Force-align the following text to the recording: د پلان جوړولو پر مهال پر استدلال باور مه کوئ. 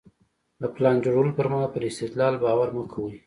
د 0.61 0.63
پلان 0.75 0.95
جوړولو 1.05 1.31
پر 1.37 1.47
مهال 1.51 1.69
پر 1.73 1.81
استدلال 1.89 2.33
باور 2.43 2.69
مه 2.75 2.83
کوئ. 2.93 3.15